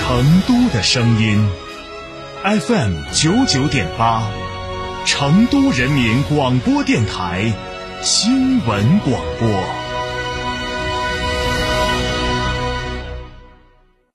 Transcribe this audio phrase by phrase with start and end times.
[0.00, 1.46] 成都的声音
[2.42, 4.22] ，FM 九九点八，
[5.04, 7.52] 成都人民广播电台
[8.02, 9.62] 新闻广播。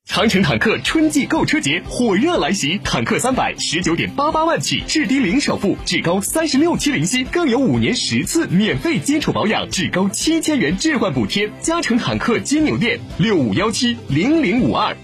[0.05, 11.51] 长城坦克春季购车节火热来袭，坦克三百十九点八八万起，至低零首付，至高三十六期零息，更有五年十次免费基础保养，至高七千元置换补贴。
[11.61, 14.97] 嘉诚坦克金牛店六五幺七零零五二。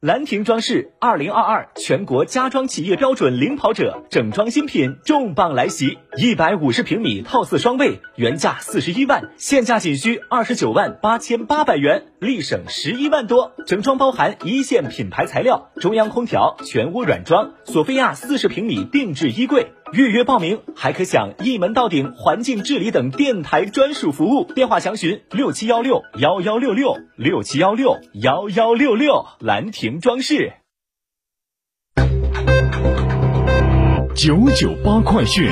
[0.00, 13.52] 兰亭装饰二零二二全国家装企业标准领跑者整装新品重磅来袭，一百五十平米套四双卫，原价四十一万，现价仅需二十九万八千八百元，立省十一万多。
[13.66, 19.70] 整装包含一线品牌材料、中央空调、全屋软装、索菲亚四十平米定制衣柜。
[19.92, 24.42] 预约报名还可享一门到顶环境治理等电台专属服务。
[24.52, 29.24] 电话详询六七幺六幺幺六六六七幺六幺幺六六。
[29.38, 30.54] 兰亭装饰。
[34.16, 35.48] 九九八快讯。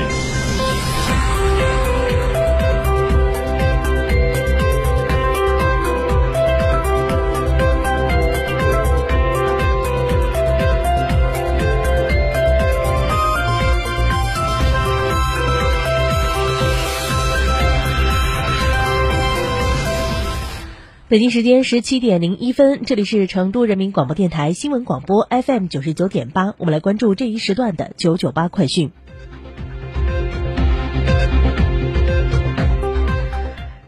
[21.09, 28.91] 北京时间十七点零一分，这里是成都人民广播电台新闻广播 FM 九十九点八，我们来关注这一时段的九九八快讯。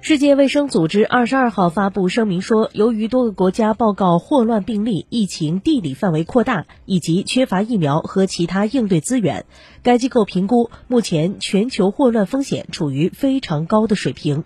[0.00, 9.44] 世界卫生组织二十二号发布声明说，由于多个国家报告霍乱病例、疫情地理范围扩大以及缺乏疫苗和其他应对资源，
[9.82, 14.44] 该机构评估目前全球霍乱风险处于非常高的水平。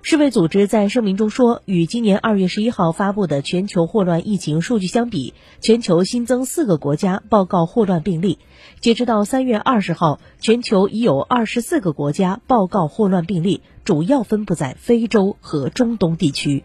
[0.00, 8.38] 世卫组织在声明中说，与今年二月十一号发布的全球霍乱疫情数据相比，全球新增四个国家报告霍乱病例。
[8.80, 16.64] 截止到三月二十号，全球已有二十四个国家报告霍乱病例，主要分布在非洲和中东地区。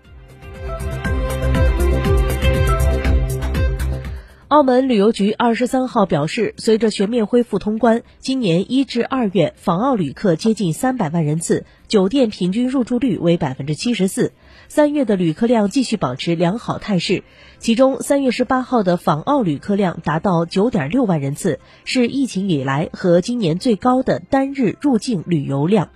[4.53, 14.31] 澳门旅游局二十三号表示，随着全面恢复通关，今年一至二月访澳旅客接近三百万人次，酒店平均入住率为百分之七十四。
[14.67, 17.23] 三月的旅客量继续保持良好态势，
[17.57, 25.89] 其中三月十八号的访澳旅客量达到九点六万人次，是疫情以来和今年最高的单日入境旅游量。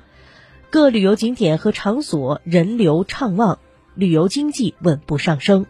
[0.71, 3.59] 各旅游景点和场所人流畅旺，
[3.93, 5.67] 旅游经济稳步上升。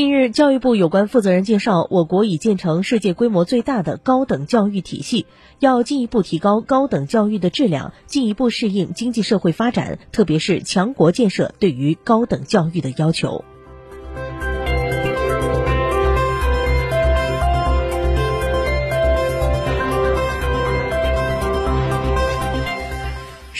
[0.00, 5.26] 近日，教育部有关负责人介绍，我国已建成世界规模最大的高等教育体系，
[5.58, 13.44] 要进一步提高高等教育的质量，进一步适应经济社会发展，特别是强国建设对于高等教育的要求。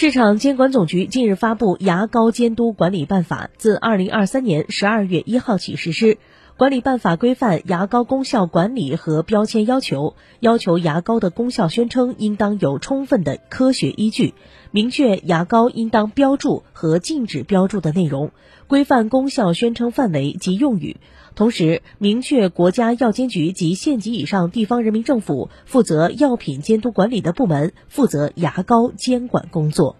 [0.00, 6.16] 市场监管总局近日发布《牙膏监督管理办法》，自二零二三年十二月一号起实施。
[6.60, 14.34] 管理办法规范牙膏功效管理和标签要求，要求牙膏的功效宣称应当有充分的科学依据，
[14.70, 18.32] 明确牙膏应当标注和禁止标注的内容，
[18.66, 20.98] 规范功效宣称范围及用语。
[21.34, 29.96] 同时，明确国家药监局及县级以上地方人民政府负责药品监督管理的部门负责牙膏监管工作。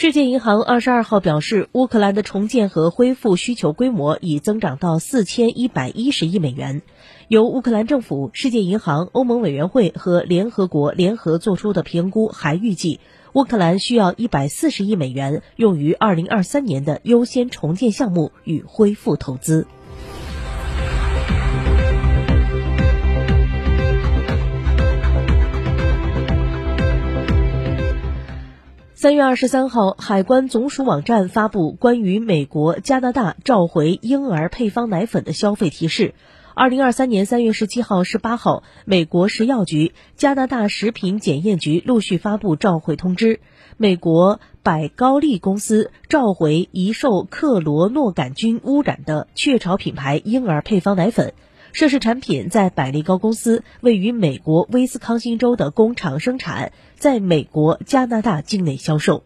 [0.00, 6.82] 世界银行二十二号表示，乌克兰的重建和恢复需求规模已增长到四千一百一十亿美元。
[7.26, 13.00] 由乌克兰政府、世界银行、欧盟委员会和联合国联合做出的评估还预计，
[13.32, 19.66] 乌克兰需要一百四十亿美元用于二零二三年的优先重建项目与恢复投资。
[29.00, 36.14] 三月二十三号，海关总署网站发布关于美国、加拿大召回婴儿配方奶粉的消费提示。
[36.52, 43.38] 二零二三年三月十七号、十八号，美国食药局、加拿大食品检验局陆续发布召回通知。
[43.76, 51.34] 美国百高丽公司召回疑受克罗诺杆菌污染的雀巢品牌婴儿配方奶粉。
[51.72, 59.22] 涉事产品在百利高公司位于美国威斯康星州的工厂生产，在美国、加拿大境内销售。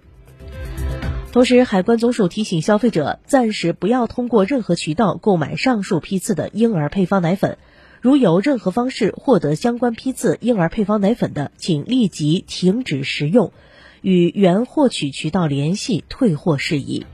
[1.32, 7.56] 同时，海关总署提醒消费者，暂时不要通过任何渠道购买上述批次的婴儿配方奶粉。
[8.02, 13.52] 如有任何方式获得相关批次婴儿配方奶粉的，请立即停止食用，
[14.02, 17.06] 与原获取渠道联系退货事宜。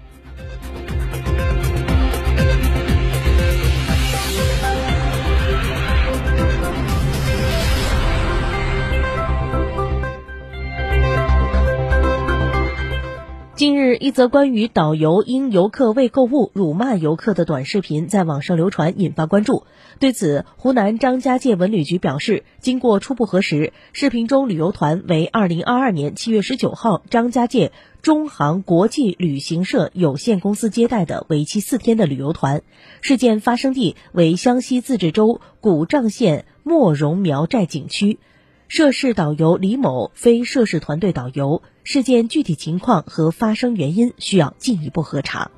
[13.58, 19.64] 近日，一则关于导游因游客未购物辱骂游客的短视频在网上流传，引发关注。
[19.98, 32.62] 对此，湖南张家界文旅局表示，经过初步核实，视频中旅游团为二零二二年七月十九号张家界中航国际旅行社有限公司接待的为期四天的旅游团，
[33.00, 38.20] 事件发生地为湘西自治州古丈县莫荣苗寨景区。
[38.68, 45.50] 涉事导游李某非涉事团队导游，事件具体情况和发生原因需要进一步核查。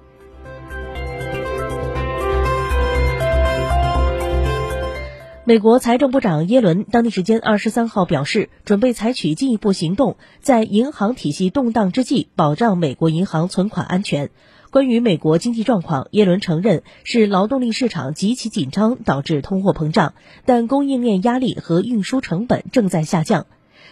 [5.44, 14.30] 美国财政部长耶伦当地时间二十三号表示，准备采取进一步行动，在银行体系动荡之际，保障美国银行存款安全。
[14.70, 20.14] 关于美国经济状况，耶伦承认是劳动力市场极其紧张导致通货膨胀，
[20.44, 23.46] 但供应链压力和运输成本正在下降。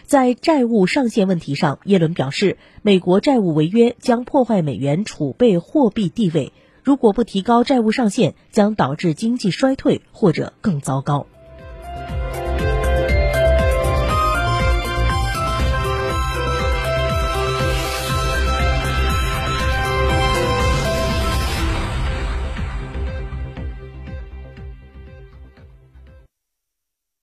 [0.05, 11.27] 在债务上限问题上，耶伦表示，美国债务违约将破坏美元储备货币地位，如果不提高债务上限，将导致经济衰退或者更糟糕。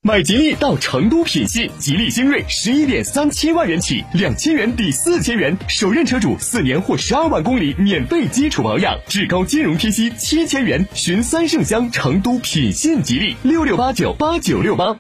[0.07, 10.87] 买吉利到成都品信，吉利星瑞十一点三七万元起，两千元抵四千元，首任车主四年或十二万公里免费基础保养，至高金融贴息七千元。
[10.95, 14.97] 寻三圣乡成都品信吉利六六八九八九六八。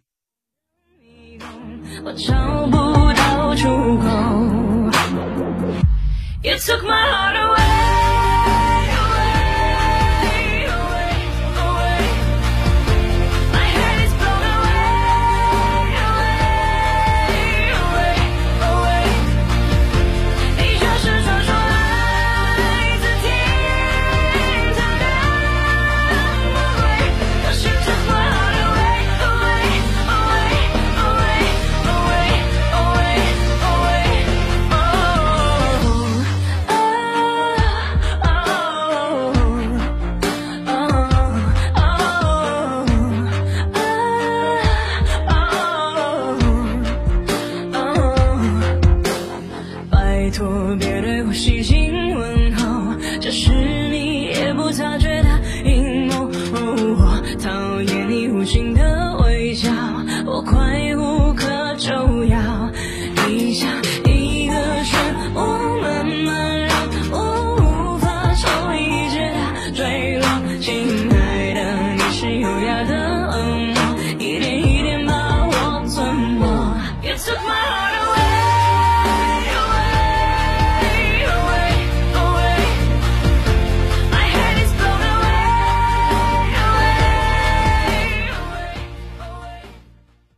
[2.02, 2.76] 我找不
[3.12, 3.68] 到出
[3.98, 4.08] 口。
[6.42, 7.75] You took my heart away.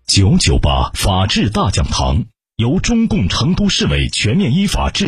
[0.09, 2.25] 九九八法治大讲堂
[2.57, 5.07] 由中共成都市委全面依法治。